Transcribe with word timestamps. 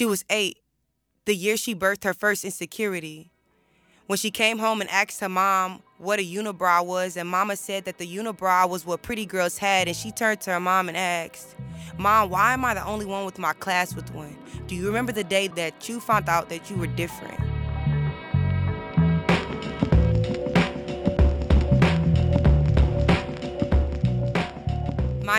She 0.00 0.06
was 0.06 0.24
eight, 0.30 0.56
the 1.26 1.34
year 1.34 1.58
she 1.58 1.74
birthed 1.74 2.04
her 2.04 2.14
first 2.14 2.42
insecurity. 2.42 3.30
When 4.06 4.16
she 4.16 4.30
came 4.30 4.58
home 4.58 4.80
and 4.80 4.88
asked 4.88 5.20
her 5.20 5.28
mom 5.28 5.82
what 5.98 6.18
a 6.18 6.22
unibrow 6.22 6.86
was, 6.86 7.18
and 7.18 7.28
mama 7.28 7.54
said 7.54 7.84
that 7.84 7.98
the 7.98 8.06
unibrow 8.06 8.66
was 8.66 8.86
what 8.86 9.02
pretty 9.02 9.26
girls 9.26 9.58
had, 9.58 9.88
and 9.88 9.94
she 9.94 10.10
turned 10.10 10.40
to 10.40 10.52
her 10.52 10.58
mom 10.58 10.88
and 10.88 10.96
asked, 10.96 11.54
Mom, 11.98 12.30
why 12.30 12.54
am 12.54 12.64
I 12.64 12.72
the 12.72 12.86
only 12.86 13.04
one 13.04 13.26
with 13.26 13.38
my 13.38 13.52
class 13.52 13.94
with 13.94 14.10
one? 14.14 14.38
Do 14.68 14.74
you 14.74 14.86
remember 14.86 15.12
the 15.12 15.22
day 15.22 15.48
that 15.48 15.86
you 15.86 16.00
found 16.00 16.30
out 16.30 16.48
that 16.48 16.70
you 16.70 16.76
were 16.76 16.86
different? 16.86 17.38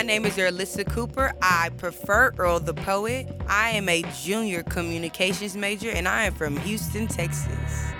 My 0.02 0.06
name 0.06 0.26
is 0.26 0.36
Ealyssa 0.36 0.84
Cooper. 0.92 1.32
I 1.40 1.68
prefer 1.76 2.32
Earl 2.36 2.58
the 2.58 2.74
Poet. 2.74 3.28
I 3.46 3.70
am 3.70 3.88
a 3.88 4.02
junior 4.20 4.64
communications 4.64 5.56
major 5.56 5.90
and 5.90 6.08
I 6.08 6.24
am 6.24 6.34
from 6.34 6.56
Houston, 6.56 7.06
Texas. 7.06 7.92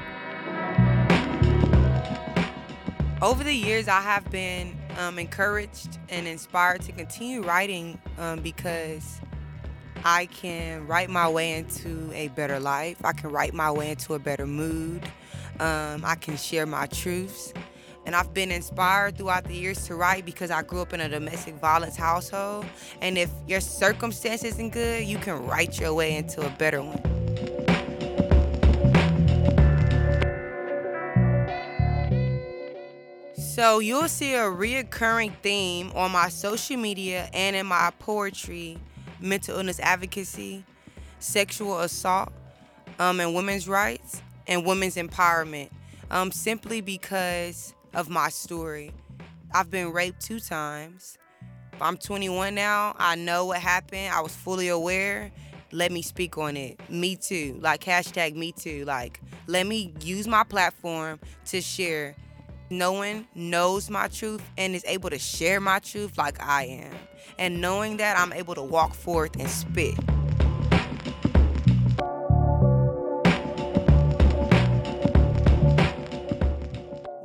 Over 3.22 3.44
the 3.44 3.54
years, 3.54 3.86
I 3.86 4.00
have 4.00 4.28
been 4.32 4.76
um, 4.98 5.16
encouraged 5.16 6.00
and 6.08 6.26
inspired 6.26 6.82
to 6.82 6.92
continue 6.92 7.40
writing 7.40 8.00
um, 8.18 8.40
because 8.40 9.20
I 10.04 10.26
can 10.26 10.84
write 10.88 11.08
my 11.08 11.28
way 11.28 11.52
into 11.52 12.10
a 12.14 12.26
better 12.30 12.58
life. 12.58 12.96
I 13.04 13.12
can 13.12 13.30
write 13.30 13.54
my 13.54 13.70
way 13.70 13.92
into 13.92 14.14
a 14.14 14.18
better 14.18 14.48
mood. 14.48 15.04
Um, 15.60 16.04
I 16.04 16.16
can 16.16 16.36
share 16.36 16.66
my 16.66 16.86
truths. 16.86 17.52
And 18.04 18.16
I've 18.16 18.34
been 18.34 18.50
inspired 18.50 19.16
throughout 19.16 19.44
the 19.44 19.54
years 19.54 19.86
to 19.86 19.94
write 19.94 20.24
because 20.24 20.50
I 20.50 20.62
grew 20.62 20.80
up 20.80 20.92
in 20.92 21.00
a 21.00 21.08
domestic 21.08 21.54
violence 21.54 21.96
household. 21.96 22.66
And 23.00 23.16
if 23.16 23.30
your 23.46 23.60
circumstance 23.60 24.44
isn't 24.44 24.70
good, 24.70 25.04
you 25.04 25.18
can 25.18 25.46
write 25.46 25.78
your 25.78 25.94
way 25.94 26.16
into 26.16 26.44
a 26.44 26.50
better 26.50 26.82
one. 26.82 27.00
So 33.36 33.80
you'll 33.80 34.08
see 34.08 34.34
a 34.34 34.44
reoccurring 34.44 35.34
theme 35.42 35.92
on 35.94 36.10
my 36.10 36.30
social 36.30 36.78
media 36.78 37.28
and 37.34 37.54
in 37.54 37.66
my 37.66 37.92
poetry, 37.98 38.78
mental 39.20 39.58
illness 39.58 39.78
advocacy, 39.78 40.64
sexual 41.18 41.80
assault, 41.80 42.32
um, 42.98 43.20
and 43.20 43.34
women's 43.34 43.68
rights 43.68 44.22
and 44.46 44.64
women's 44.64 44.96
empowerment. 44.96 45.68
Um, 46.10 46.32
simply 46.32 46.80
because 46.80 47.74
of 47.94 48.08
my 48.08 48.28
story. 48.28 48.92
I've 49.54 49.70
been 49.70 49.92
raped 49.92 50.20
two 50.20 50.40
times. 50.40 51.18
I'm 51.80 51.96
21 51.96 52.54
now. 52.54 52.94
I 52.98 53.16
know 53.16 53.46
what 53.46 53.60
happened. 53.60 54.12
I 54.12 54.20
was 54.20 54.34
fully 54.34 54.68
aware. 54.68 55.30
Let 55.72 55.90
me 55.90 56.02
speak 56.02 56.38
on 56.38 56.56
it. 56.56 56.78
Me 56.90 57.16
too. 57.16 57.58
Like 57.60 57.82
hashtag 57.82 58.34
me 58.34 58.52
too. 58.52 58.84
Like 58.84 59.20
let 59.46 59.66
me 59.66 59.92
use 60.00 60.28
my 60.28 60.44
platform 60.44 61.18
to 61.46 61.60
share. 61.60 62.14
No 62.70 62.92
one 62.92 63.26
knows 63.34 63.90
my 63.90 64.08
truth 64.08 64.42
and 64.56 64.74
is 64.74 64.84
able 64.86 65.10
to 65.10 65.18
share 65.18 65.60
my 65.60 65.78
truth 65.78 66.16
like 66.16 66.42
I 66.42 66.64
am. 66.64 66.94
And 67.38 67.60
knowing 67.60 67.98
that 67.98 68.18
I'm 68.18 68.32
able 68.32 68.54
to 68.54 68.62
walk 68.62 68.94
forth 68.94 69.36
and 69.38 69.48
spit. 69.48 69.98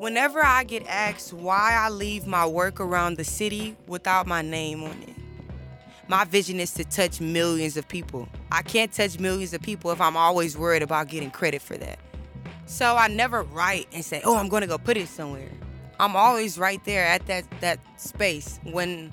Whenever 0.07 0.41
I 0.41 0.63
get 0.63 0.87
asked 0.87 1.33
why 1.33 1.73
I 1.77 1.89
leave 1.89 2.25
my 2.25 2.45
work 2.45 2.79
around 2.79 3.17
the 3.17 3.25
city 3.25 3.75
without 3.87 4.25
my 4.25 4.41
name 4.41 4.81
on 4.81 5.03
it, 5.03 5.13
my 6.07 6.23
vision 6.23 6.61
is 6.61 6.71
to 6.75 6.85
touch 6.85 7.19
millions 7.19 7.75
of 7.75 7.89
people. 7.89 8.29
I 8.49 8.61
can't 8.61 8.89
touch 8.89 9.19
millions 9.19 9.53
of 9.53 9.61
people 9.61 9.91
if 9.91 9.99
I'm 9.99 10.15
always 10.15 10.57
worried 10.57 10.81
about 10.81 11.09
getting 11.09 11.29
credit 11.29 11.61
for 11.61 11.75
that. 11.75 11.99
So 12.67 12.95
I 12.95 13.09
never 13.09 13.43
write 13.43 13.87
and 13.91 14.05
say, 14.05 14.21
"Oh, 14.23 14.37
I'm 14.37 14.47
to 14.47 14.65
go 14.65 14.77
put 14.77 14.95
it 14.95 15.09
somewhere." 15.09 15.51
I'm 15.99 16.15
always 16.15 16.57
right 16.57 16.81
there 16.85 17.03
at 17.03 17.27
that 17.27 17.43
that 17.59 17.81
space 17.97 18.61
when 18.63 19.11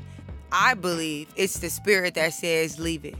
I 0.52 0.74
believe 0.74 1.26
it's 1.34 1.58
the 1.58 1.70
spirit 1.70 2.14
that 2.14 2.34
says 2.34 2.78
leave 2.78 3.04
it. 3.04 3.16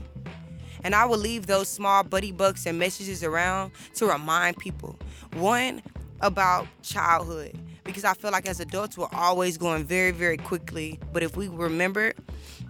And 0.85 0.95
I 0.95 1.03
will 1.03 1.17
leave 1.17 1.45
those 1.45 1.67
small 1.67 2.03
buddy 2.03 2.31
bucks 2.31 2.65
and 2.67 2.79
messages 2.79 3.21
around 3.21 3.73
to 3.95 4.05
remind 4.05 4.59
people. 4.59 4.97
One, 5.33 5.81
about 6.21 6.67
childhood 6.81 7.57
because 7.83 8.03
I 8.03 8.13
feel 8.13 8.31
like 8.31 8.47
as 8.47 8.59
adults 8.59 8.97
we're 8.97 9.07
always 9.13 9.57
going 9.57 9.83
very, 9.83 10.11
very 10.11 10.37
quickly. 10.37 10.99
But 11.13 11.23
if 11.23 11.37
we 11.37 11.47
remember 11.47 12.13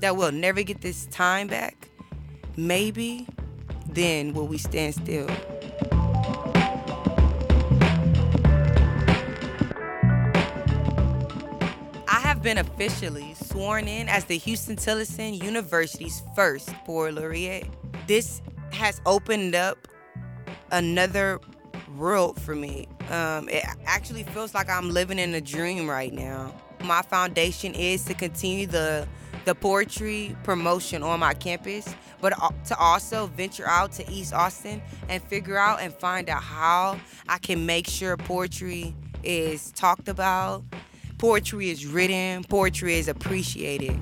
that 0.01 0.17
we'll 0.17 0.31
never 0.31 0.63
get 0.63 0.81
this 0.81 1.05
time 1.07 1.47
back, 1.47 1.89
maybe 2.57 3.27
then 3.87 4.33
will 4.33 4.47
we 4.47 4.57
stand 4.57 4.95
still. 4.95 5.29
I 12.07 12.19
have 12.19 12.41
been 12.41 12.57
officially 12.57 13.33
sworn 13.35 13.87
in 13.87 14.09
as 14.09 14.25
the 14.25 14.37
Huston-Tillotson 14.37 15.35
University's 15.35 16.23
first 16.35 16.69
poet 16.85 17.15
laureate. 17.15 17.67
This 18.07 18.41
has 18.71 18.99
opened 19.05 19.55
up 19.55 19.87
another 20.71 21.39
world 21.95 22.41
for 22.41 22.55
me. 22.55 22.87
Um, 23.09 23.47
it 23.49 23.63
actually 23.85 24.23
feels 24.23 24.53
like 24.53 24.69
I'm 24.69 24.89
living 24.89 25.19
in 25.19 25.33
a 25.33 25.41
dream 25.41 25.89
right 25.89 26.13
now. 26.13 26.53
My 26.83 27.01
foundation 27.01 27.73
is 27.73 28.03
to 28.05 28.13
continue 28.13 28.67
the 28.67 29.07
the 29.45 29.53
poetry 29.53 30.35
promotion 30.43 31.03
on 31.03 31.19
my 31.19 31.33
campus, 31.33 31.93
but 32.19 32.33
to 32.65 32.77
also 32.77 33.27
venture 33.27 33.67
out 33.67 33.91
to 33.91 34.11
East 34.11 34.33
Austin 34.33 34.81
and 35.07 35.21
figure 35.23 35.57
out 35.57 35.81
and 35.81 35.93
find 35.93 36.29
out 36.29 36.41
how 36.41 36.99
I 37.29 37.37
can 37.37 37.65
make 37.65 37.87
sure 37.87 38.17
poetry 38.17 38.95
is 39.23 39.71
talked 39.73 40.07
about, 40.07 40.63
poetry 41.19 41.69
is 41.69 41.85
written, 41.85 42.43
poetry 42.45 42.95
is 42.95 43.07
appreciated. 43.07 43.99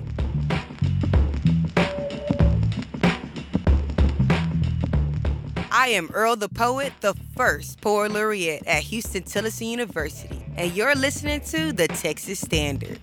I 5.76 5.88
am 5.88 6.12
Earl 6.14 6.36
the 6.36 6.50
Poet, 6.50 6.94
the 7.02 7.16
first 7.36 7.82
poet 7.82 8.12
laureate 8.12 8.62
at 8.68 8.84
Huston-Tillotson 8.84 9.66
University, 9.66 10.46
and 10.56 10.72
you're 10.72 10.94
listening 10.94 11.42
to 11.46 11.74
the 11.74 11.88
Texas 11.88 12.40
Standard. 12.40 13.00